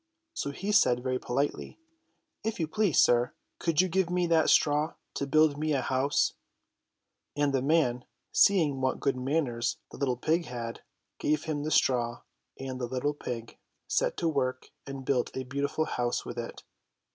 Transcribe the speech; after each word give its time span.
So 0.33 0.49
he 0.49 0.71
said 0.71 1.03
very 1.03 1.19
politely: 1.19 1.77
"If 2.43 2.59
you 2.59 2.67
please, 2.67 2.97
sir, 2.97 3.33
could 3.59 3.81
you 3.81 3.87
give 3.87 4.09
me 4.09 4.25
that 4.25 4.49
straw 4.49 4.95
to 5.13 5.27
build 5.27 5.59
me 5.59 5.73
a 5.73 5.81
house?" 5.81 6.33
And 7.37 7.53
the 7.53 7.61
man, 7.61 8.05
seeing 8.31 8.81
what 8.81 8.99
good 8.99 9.15
manners 9.15 9.77
the 9.91 9.97
little 9.97 10.17
pig 10.17 10.45
had, 10.47 10.81
gave 11.19 11.43
him 11.43 11.61
the 11.61 11.69
straw, 11.69 12.21
and 12.57 12.81
the 12.81 12.87
little 12.87 13.13
pig 13.13 13.59
set 13.87 14.17
to 14.17 14.27
work 14.27 14.71
and 14.87 15.05
built 15.05 15.37
a 15.37 15.43
beautiful 15.43 15.85
house 15.85 16.25
with 16.25 16.39
it. 16.39 16.63